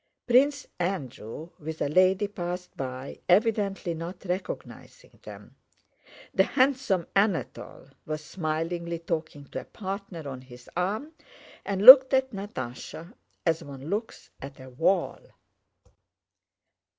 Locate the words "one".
13.63-13.91